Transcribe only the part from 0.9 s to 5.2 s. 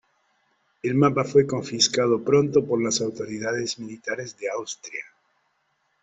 mapa fue confiscado pronto por las autoridades militares de Austria.